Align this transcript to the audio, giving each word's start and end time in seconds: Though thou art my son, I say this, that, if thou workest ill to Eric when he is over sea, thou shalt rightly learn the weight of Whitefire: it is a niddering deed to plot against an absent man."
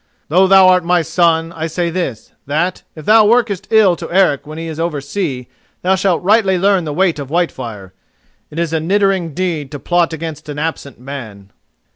Though 0.29 0.47
thou 0.47 0.67
art 0.67 0.83
my 0.83 1.03
son, 1.03 1.51
I 1.51 1.67
say 1.67 1.91
this, 1.91 2.31
that, 2.47 2.81
if 2.95 3.05
thou 3.05 3.23
workest 3.23 3.67
ill 3.69 3.95
to 3.97 4.11
Eric 4.11 4.47
when 4.47 4.57
he 4.57 4.65
is 4.65 4.79
over 4.79 4.99
sea, 4.99 5.47
thou 5.83 5.93
shalt 5.93 6.23
rightly 6.23 6.57
learn 6.57 6.85
the 6.85 6.91
weight 6.93 7.19
of 7.19 7.29
Whitefire: 7.29 7.93
it 8.49 8.57
is 8.57 8.73
a 8.73 8.79
niddering 8.79 9.35
deed 9.35 9.69
to 9.69 9.77
plot 9.77 10.11
against 10.11 10.49
an 10.49 10.57
absent 10.57 10.99
man." 10.99 11.51